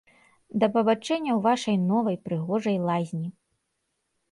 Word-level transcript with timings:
Да 0.63 0.69
пабачэння 0.77 1.31
ў 1.35 1.39
вашай 1.49 1.77
новай, 1.91 2.17
прыгожай 2.25 2.77
лазні. 2.91 3.25